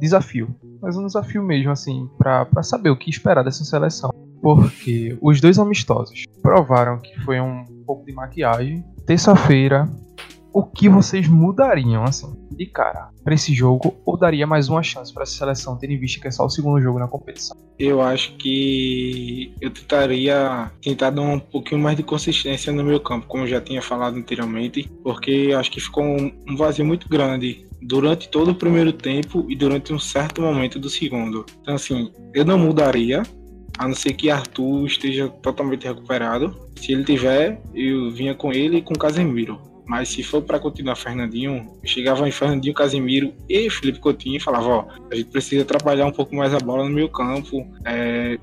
[0.00, 0.54] desafio.
[0.80, 4.10] Mais um desafio mesmo, assim, pra saber o que esperar dessa seleção.
[4.44, 8.84] Porque os dois amistosos provaram que foi um pouco de maquiagem.
[9.06, 9.88] Terça-feira,
[10.52, 15.14] o que vocês mudariam, assim, de cara, para esse jogo, ou daria mais uma chance
[15.14, 17.56] para essa seleção, tendo em vista que é só o segundo jogo na competição?
[17.78, 23.26] Eu acho que eu tentaria tentar dar um pouquinho mais de consistência no meu campo,
[23.26, 28.28] como eu já tinha falado anteriormente, porque acho que ficou um vazio muito grande durante
[28.28, 31.46] todo o primeiro tempo e durante um certo momento do segundo.
[31.62, 33.22] Então, assim, eu não mudaria,
[33.78, 36.54] a não ser que Arthur esteja totalmente recuperado.
[36.76, 39.60] Se ele tiver, eu vinha com ele e com Casemiro.
[39.86, 44.40] Mas se for para continuar Fernandinho, eu chegava em Fernandinho, Casemiro e Felipe Coutinho e
[44.40, 48.38] falava, ó, a gente precisa trabalhar um pouco mais a bola no meio campo, é,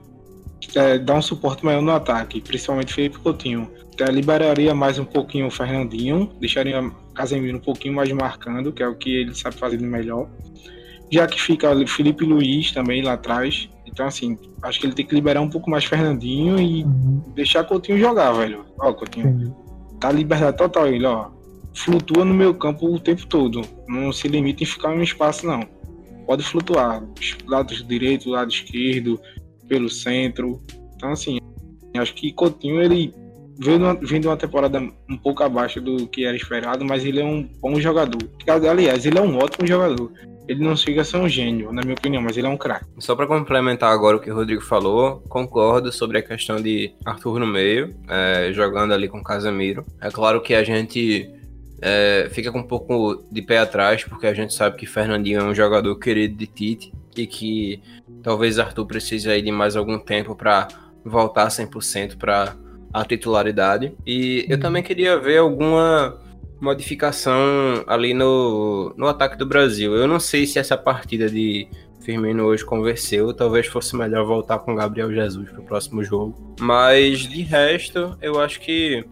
[0.76, 3.72] é, dar um suporte maior no ataque, principalmente Felipe Coutinho.
[3.94, 8.88] Então, liberaria mais um pouquinho o Fernandinho, deixaria Casemiro um pouquinho mais marcando, que é
[8.88, 10.30] o que ele sabe fazer de melhor.
[11.12, 15.14] Já que fica Felipe Luiz também lá atrás, então, assim, acho que ele tem que
[15.14, 17.22] liberar um pouco mais Fernandinho e uhum.
[17.36, 18.66] deixar Coutinho jogar, velho.
[18.80, 19.56] Ó, Coutinho.
[20.00, 21.30] Tá liberdade total ele, ó.
[21.74, 23.62] Flutua no meu campo o tempo todo.
[23.88, 25.62] Não se limita em ficar no espaço, não.
[26.26, 27.04] Pode flutuar.
[27.46, 29.20] Lado direito, lado esquerdo,
[29.68, 30.62] pelo centro.
[30.96, 31.40] Então, assim,
[31.98, 33.14] acho que Coutinho, ele
[33.62, 37.44] vem de uma temporada um pouco abaixo do que era esperado, mas ele é um
[37.62, 38.22] bom jogador.
[38.70, 40.12] Aliás, ele é um ótimo jogador
[40.52, 42.86] ele não chega a ser um gênio, na minha opinião, mas ele é um craque.
[43.00, 47.40] Só para complementar agora o que o Rodrigo falou, concordo sobre a questão de Arthur
[47.40, 49.86] no meio, é, jogando ali com Casemiro.
[50.02, 51.30] É claro que a gente
[51.82, 55.44] é, fica com um pouco de pé atrás, porque a gente sabe que Fernandinho é
[55.44, 57.82] um jogador querido de Tite e que
[58.22, 60.68] talvez Arthur precise aí de mais algum tempo para
[61.06, 62.56] voltar 100% para
[62.94, 63.94] a titularidade.
[64.06, 66.18] E eu também queria ver alguma
[66.60, 67.34] modificação
[67.88, 69.96] ali no, no ataque do Brasil.
[69.96, 71.68] Eu não sei se essa partida de
[72.02, 76.56] Firmino hoje converseu, talvez fosse melhor voltar com Gabriel Jesus para o próximo jogo.
[76.60, 79.04] Mas de resto, eu acho que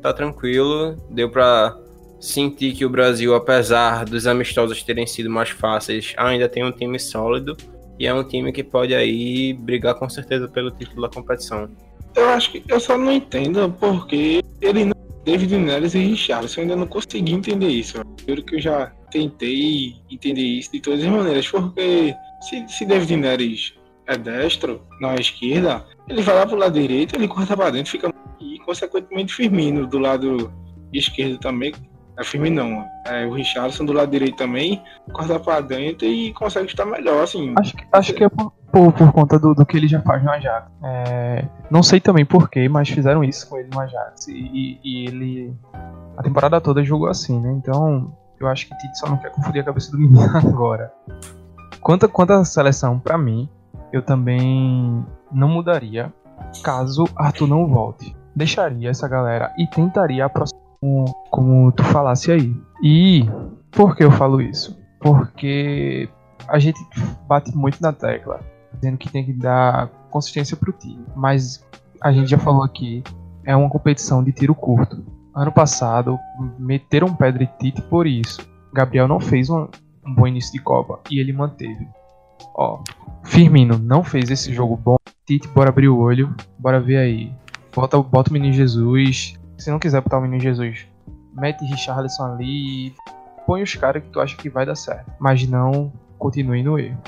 [0.00, 1.78] tá tranquilo, deu para
[2.20, 6.98] sentir que o Brasil, apesar dos amistosos terem sido mais fáceis, ainda tem um time
[6.98, 7.56] sólido
[7.98, 11.68] e é um time que pode aí brigar com certeza pelo título da competição.
[12.16, 16.60] Eu acho que eu só não entendo porque ele não David Neres e Richarlison.
[16.60, 18.00] Eu ainda não consegui entender isso.
[18.26, 23.16] Eu que eu já tentei entender isso de todas as maneiras, porque se, se David
[23.16, 23.74] Neres
[24.06, 28.12] é destro, na esquerda, ele vai lá pro lado direito, ele corta para dentro, fica
[28.40, 30.52] e consequentemente Firmino do lado
[30.92, 31.72] esquerdo também.
[32.18, 36.66] É Firmino não, é o Richardson do lado direito também, corta para dentro e consegue
[36.66, 37.54] estar melhor, assim.
[37.58, 40.20] Acho que, acho que é por, por, por conta do, do, que ele já faz
[40.24, 40.66] no Ajax.
[40.82, 44.26] É, não sei também porquê, mas fizeram isso com ele no Ajax.
[44.26, 45.56] E, e, ele.
[46.16, 47.52] A temporada toda jogou assim, né?
[47.52, 50.92] Então, eu acho que Tite só não quer confundir a cabeça do menino agora.
[51.80, 53.48] Quanto, quanto à seleção, para mim,
[53.92, 56.12] eu também não mudaria
[56.64, 58.16] caso Arthur não volte.
[58.34, 62.52] Deixaria essa galera e tentaria aproximar como, como tu falasse aí.
[62.82, 63.24] E
[63.70, 64.76] por que eu falo isso?
[65.00, 66.08] Porque
[66.48, 66.80] a gente
[67.28, 68.40] bate muito na tecla
[68.74, 71.04] dizendo que tem que dar consistência pro time.
[71.14, 71.64] Mas
[72.00, 73.02] a gente já falou aqui,
[73.44, 75.04] é uma competição de tiro curto.
[75.34, 76.18] Ano passado,
[76.58, 78.40] meteram pé de Tite por isso.
[78.72, 79.66] Gabriel não fez um,
[80.06, 81.88] um bom início de Copa e ele manteve.
[82.54, 82.82] Ó,
[83.24, 84.96] Firmino não fez esse jogo bom.
[85.26, 87.32] Tite, bora abrir o olho, bora ver aí.
[87.74, 89.34] Bota, bota o menino Jesus.
[89.58, 90.86] Se não quiser botar o menino Jesus,
[91.34, 92.94] mete Richarlison ali.
[93.46, 95.10] Põe os caras que tu acha que vai dar certo.
[95.18, 96.98] Mas não continue no erro.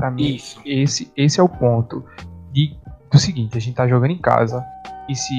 [0.00, 0.58] Para mim, Isso.
[0.64, 2.02] esse esse é o ponto
[2.50, 2.74] de,
[3.10, 4.64] do seguinte, a gente tá jogando em casa
[5.06, 5.34] e se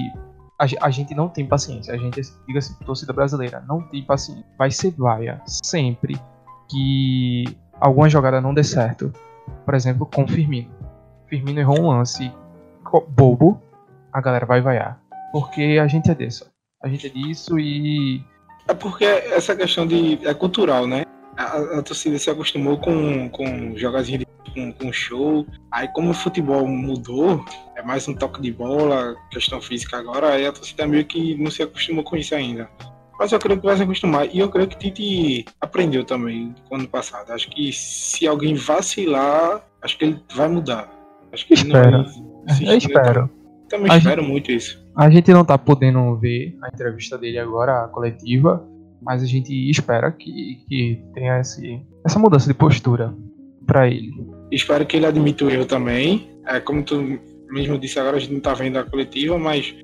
[0.59, 4.69] a, a gente não tem paciência, a gente, diga-se, torcida brasileira, não tem paciência, vai
[4.69, 6.15] ser vaia sempre
[6.69, 7.45] que
[7.79, 9.11] alguma jogada não dê certo.
[9.65, 10.69] Por exemplo, com o Firmino.
[11.27, 12.31] Firmino errou um lance
[13.07, 13.59] bobo,
[14.13, 15.01] a galera vai vaiar.
[15.31, 16.51] Porque a gente é dessa.
[16.83, 18.23] A gente é disso e.
[18.67, 20.19] É porque essa questão de.
[20.27, 21.03] é cultural, né?
[21.35, 25.45] A, a torcida se acostumou com, com jogadinhos de com, com show.
[25.71, 27.43] Aí como o futebol mudou,
[27.75, 31.51] é mais um toque de bola, questão física agora, aí a torcida meio que não
[31.51, 32.69] se acostumou com isso ainda.
[33.21, 34.27] Mas eu creio que vai se acostumar.
[34.33, 37.31] E eu creio que Tite aprendeu também no ano passado.
[37.31, 40.89] Acho que se alguém vacilar, acho que ele vai mudar.
[41.31, 42.03] Acho que espero.
[42.59, 43.29] eu espero.
[43.69, 44.83] Também a espero gente, muito isso.
[44.97, 48.67] A gente não tá podendo ver a entrevista dele agora, a coletiva,
[49.01, 53.15] mas a gente espera que, que tenha esse, essa mudança de postura
[53.67, 54.11] para ele.
[54.51, 56.29] Espero que ele admita o erro também.
[56.47, 59.75] É, como tu mesmo disse agora, a gente não tá vendo a coletiva, mas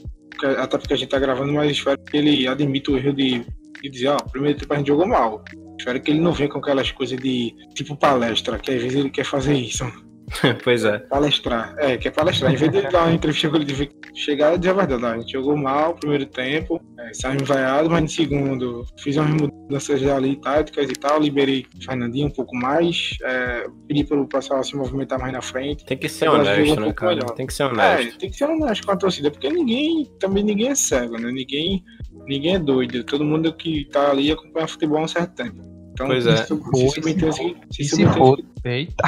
[0.58, 3.46] até porque a gente tá gravando, mas espero que ele admita o erro de,
[3.82, 5.44] de dizer, ó, oh, primeiro tempo a gente jogou mal.
[5.80, 9.10] Espero que ele não venha com aquelas coisas de tipo palestra, que às vezes ele
[9.10, 9.86] quer fazer isso.
[10.64, 11.00] pois é.
[11.00, 11.74] Palestrar.
[11.78, 12.52] É, quer palestrar.
[12.52, 15.02] Em vez de dar uma entrevista coletiva, chegar e dizer a verdade.
[15.02, 19.16] Não, a gente jogou mal no primeiro tempo, é, saímos vaiados, mas no segundo fiz
[19.16, 24.20] umas mudanças ali táticas e tal, liberei o Fernandinho um pouco mais, é, pedi para
[24.20, 25.86] o pessoal se movimentar mais na frente.
[25.86, 27.16] Tem que ser honesto, um né, cara?
[27.16, 27.32] Melhor.
[27.32, 28.16] Tem que ser honesto.
[28.16, 31.32] É, tem que ser honesto com a torcida, porque ninguém, também ninguém é cego, né?
[31.32, 31.84] Ninguém,
[32.26, 33.04] ninguém é doido.
[33.06, 35.78] Todo mundo que tá ali acompanha futebol há um certo tempo.
[35.94, 36.38] Então, pois é.
[36.38, 39.04] Se, se, se, se for, eita.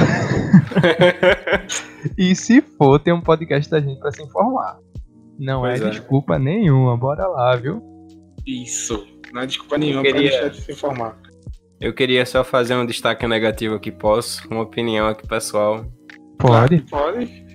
[2.18, 4.80] e se for, tem um podcast da gente para se informar.
[5.38, 7.82] Não é é, desculpa nenhuma, bora lá, viu?
[8.46, 10.30] Isso, não é desculpa nenhuma queria...
[10.30, 11.18] pra deixar de se informar.
[11.80, 14.46] Eu queria só fazer um destaque negativo aqui, posso?
[14.50, 15.86] Uma opinião aqui pessoal.
[16.38, 16.82] Pode.
[16.90, 17.48] Pode.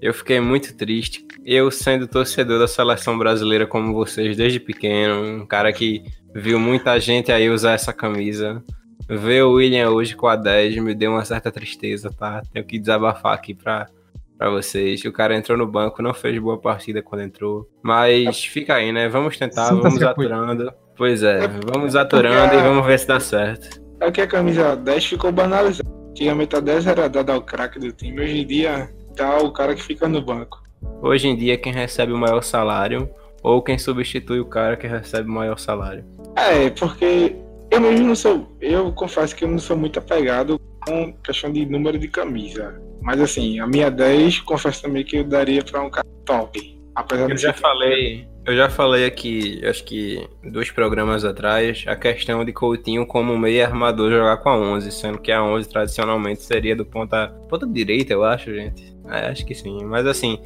[0.00, 1.26] Eu fiquei muito triste.
[1.42, 6.02] Eu, sendo torcedor da seleção brasileira como vocês desde pequeno, um cara que
[6.34, 8.62] viu muita gente aí usar essa camisa.
[9.08, 12.42] Ver o William hoje com a 10 me deu uma certa tristeza, tá?
[12.52, 13.86] Tenho que desabafar aqui pra,
[14.36, 15.04] pra vocês.
[15.04, 17.68] O cara entrou no banco, não fez boa partida quando entrou.
[17.82, 19.08] Mas fica aí, né?
[19.08, 20.72] Vamos tentar, vamos aturando.
[20.96, 23.80] Pois é, vamos aturando e vamos ver se dá certo.
[24.00, 25.88] É que a camisa 10 ficou banalizada.
[26.10, 28.22] Antigamente a 10 era dada ao craque do time.
[28.22, 30.62] Hoje em dia tá o cara que fica no banco.
[31.02, 33.08] Hoje em dia quem recebe o maior salário
[33.42, 36.04] ou quem substitui o cara que recebe o maior salário.
[36.34, 37.36] É, porque
[37.70, 38.56] eu mesmo não sou.
[38.60, 42.80] Eu confesso que eu não sou muito apegado com questão de número de camisa.
[43.02, 46.76] Mas assim, a minha 10, confesso também que eu daria para um cara top.
[46.94, 52.44] Apesar eu já falei, eu já falei aqui, acho que dois programas atrás, a questão
[52.44, 56.76] de Coutinho como meio armador jogar com a 11, sendo que a 11 tradicionalmente seria
[56.76, 58.96] do ponta, ponta direita, eu acho, gente.
[59.08, 59.84] É, acho que sim.
[59.84, 60.38] Mas assim,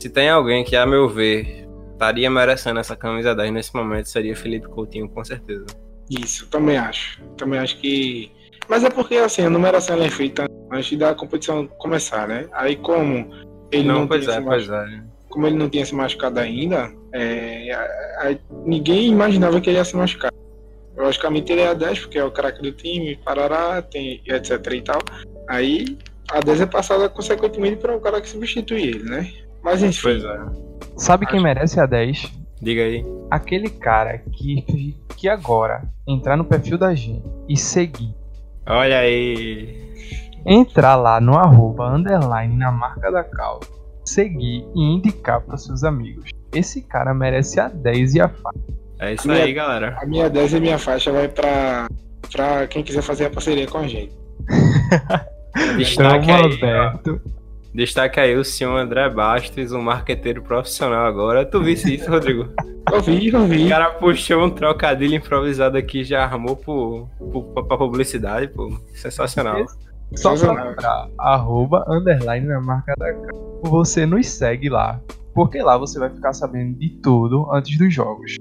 [0.00, 4.36] se tem alguém que, a meu ver, estaria merecendo essa camisa 10 nesse momento, seria
[4.36, 5.66] Felipe Coutinho, com certeza.
[6.10, 7.22] Isso, também acho.
[7.36, 8.30] Também acho que.
[8.68, 12.46] Mas é porque assim, a numeração é feita antes da competição começar, né?
[12.52, 13.30] Aí como
[13.70, 15.02] ele não, não pois é, pois é.
[15.28, 19.84] Como ele não tinha se machucado ainda, é, a, a, ninguém imaginava que ele ia
[19.84, 20.32] se machucar.
[20.96, 24.82] Logicamente ele é a 10, porque é o craque do time, parará, tem, etc e
[24.82, 25.00] tal.
[25.48, 25.96] Aí
[26.30, 29.32] a 10 é passada consequentemente para o cara que substitui ele, né?
[29.62, 30.02] Mas enfim.
[30.02, 30.38] Pois é.
[30.96, 32.30] Sabe quem merece a 10?
[32.60, 33.04] Diga aí.
[33.30, 38.14] Aquele cara que, que agora entrar no perfil da gente e seguir.
[38.66, 39.88] Olha aí.
[40.44, 43.60] Entrar lá no arroba underline na marca da cal.
[44.04, 46.30] Seguir e indicar para seus amigos.
[46.52, 48.58] Esse cara merece a 10 e a faixa.
[49.00, 49.96] É isso aí, galera.
[50.00, 51.86] A minha 10 e minha faixa vai pra,
[52.32, 54.16] pra quem quiser fazer a parceria com a gente.
[55.76, 57.20] Destaque aí, Alberto.
[57.78, 61.46] Destaque aí o senhor André Bastos, um marqueteiro profissional agora.
[61.46, 62.48] Tu visse isso, Rodrigo?
[62.92, 63.66] eu vi, eu vi.
[63.66, 68.76] O cara puxou um trocadilho improvisado aqui já armou pro, pro, pra publicidade, pô.
[68.92, 69.64] Sensacional.
[70.16, 73.28] Só pra lembrar, arroba, underline na marca da cara.
[73.62, 75.00] Você nos segue lá,
[75.32, 78.34] porque lá você vai ficar sabendo de tudo antes dos jogos.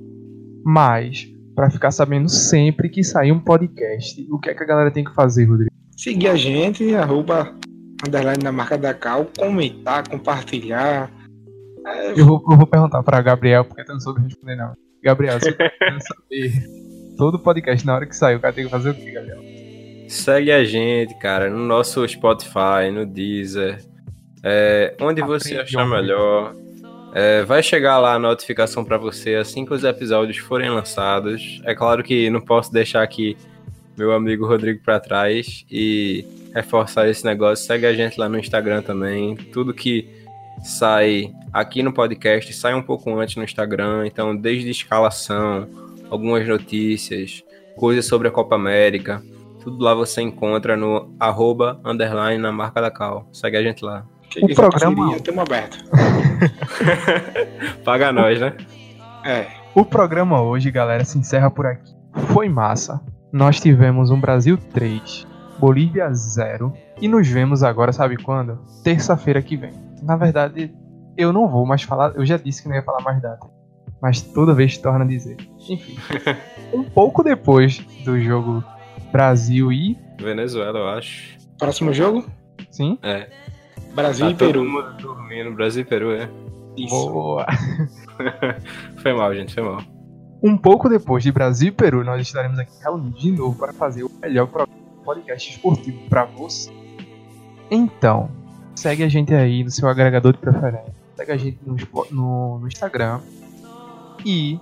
[0.66, 4.90] Mas, para ficar sabendo sempre que sair um podcast, o que é que a galera
[4.90, 5.70] tem que fazer, Rodrigo?
[5.96, 7.56] Seguir a gente, arroba
[8.06, 11.12] underline na marca da Cal, comentar, compartilhar.
[11.86, 12.12] É...
[12.12, 14.74] Eu, vou, eu vou perguntar para Gabriel, porque eu não soube responder não.
[15.04, 16.52] Gabriel, você quer saber
[17.18, 19.42] todo podcast na hora que sair, o cara tem que fazer o quê, Gabriel?
[20.08, 23.84] Segue a gente, cara, no nosso Spotify, no Deezer,
[24.44, 26.56] é, onde você achar melhor.
[27.14, 31.62] É, vai chegar lá a notificação para você assim que os episódios forem lançados.
[31.66, 33.36] É claro que não posso deixar aqui
[33.98, 37.66] meu amigo Rodrigo para trás e reforçar esse negócio.
[37.66, 39.36] Segue a gente lá no Instagram também.
[39.36, 40.08] Tudo que
[40.64, 44.06] sai aqui no podcast sai um pouco antes no Instagram.
[44.06, 45.68] Então, desde escalação,
[46.10, 47.44] algumas notícias,
[47.76, 49.22] coisas sobre a Copa América.
[49.64, 53.28] Tudo lá você encontra no arroba, underline na marca da Cal.
[53.34, 54.06] Segue a gente lá.
[54.42, 55.20] O programa...
[55.20, 55.84] Tamo aberto.
[57.84, 58.56] Paga nós, né?
[59.26, 59.48] É.
[59.74, 61.96] O programa hoje, galera, se encerra por aqui.
[62.34, 63.02] Foi massa.
[63.38, 65.28] Nós tivemos um Brasil 3,
[65.60, 68.58] Bolívia 0 e nos vemos agora, sabe quando?
[68.84, 69.74] Terça-feira que vem.
[70.02, 70.74] Na verdade,
[71.16, 73.48] eu não vou mais falar, eu já disse que não ia falar mais data,
[74.02, 75.38] mas toda vez torna a dizer.
[75.70, 76.00] Enfim,
[76.74, 78.64] um pouco depois do jogo
[79.12, 81.38] Brasil e Venezuela, eu acho.
[81.60, 82.26] Próximo jogo?
[82.72, 82.98] Sim.
[83.04, 83.30] É.
[83.94, 84.66] Brasil tá e Peru.
[85.00, 86.28] dormindo, Brasil e Peru, é.
[86.76, 87.12] Isso.
[87.12, 87.46] Boa.
[88.98, 89.97] foi mal, gente, foi mal.
[90.42, 94.04] Um pouco depois de Brasil e Peru, nós estaremos aqui reunidos de novo para fazer
[94.04, 94.48] o melhor
[95.04, 96.72] podcast esportivo para você.
[97.72, 98.30] Então,
[98.76, 101.76] segue a gente aí no seu agregador de preferência, segue a gente no,
[102.12, 103.20] no, no Instagram.
[104.26, 104.60] E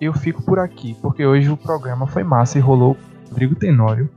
[0.00, 4.08] eu fico por aqui, porque hoje o programa foi massa e rolou com Rodrigo Tenório.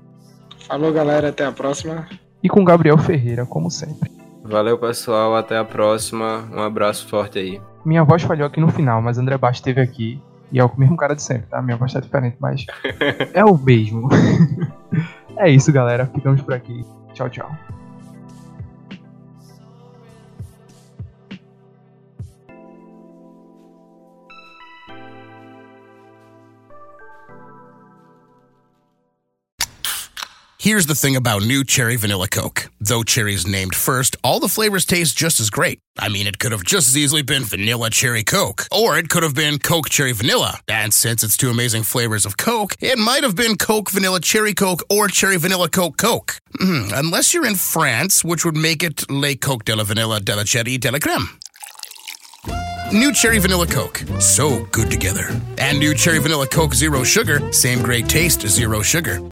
[0.68, 2.07] Falou, galera, até a próxima.
[2.43, 4.12] E com Gabriel Ferreira, como sempre.
[4.43, 5.36] Valeu, pessoal.
[5.36, 6.47] Até a próxima.
[6.51, 7.62] Um abraço forte aí.
[7.86, 10.22] Minha voz falhou aqui no final, mas André Bastos esteve aqui.
[10.52, 11.62] E é o mesmo cara de sempre, tá?
[11.62, 12.66] Minha voz tá diferente, mas
[13.34, 14.10] é o mesmo.
[15.38, 16.08] é isso, galera.
[16.08, 16.86] Ficamos por aqui.
[17.14, 17.68] Tchau, tchau.
[30.70, 32.70] Here's the thing about new Cherry Vanilla Coke.
[32.80, 35.80] Though cherry's named first, all the flavors taste just as great.
[35.97, 39.24] I mean, it could have just as easily been Vanilla Cherry Coke, or it could
[39.24, 40.59] have been Coke Cherry Vanilla.
[40.67, 44.53] And since it's two amazing flavors of Coke, it might have been Coke Vanilla Cherry
[44.53, 46.38] Coke or Cherry Vanilla Coke Coke.
[46.59, 50.36] Mm, unless you're in France, which would make it Le Coke de la Vanilla de
[50.36, 51.39] la Cherry de la Creme.
[52.93, 54.03] New Cherry Vanilla Coke.
[54.20, 55.30] So good together.
[55.57, 57.51] And new Cherry Vanilla Coke Zero Sugar.
[57.51, 59.20] Same great taste, zero sugar.